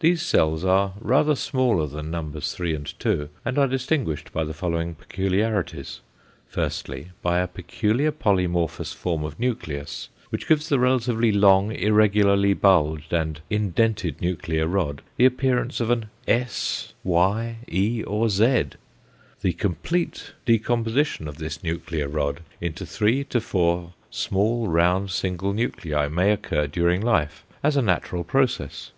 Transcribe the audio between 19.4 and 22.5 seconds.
The complete decomposition of this nuclear rod